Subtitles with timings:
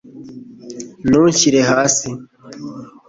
[1.07, 2.09] ntunshyire hasi